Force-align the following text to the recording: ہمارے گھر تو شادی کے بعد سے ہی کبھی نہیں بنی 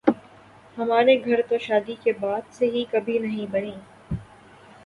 ہمارے 0.77 1.15
گھر 1.25 1.41
تو 1.49 1.57
شادی 1.59 1.95
کے 2.03 2.11
بعد 2.19 2.51
سے 2.51 2.65
ہی 2.67 2.83
کبھی 2.91 3.19
نہیں 3.19 3.45
بنی 3.51 3.75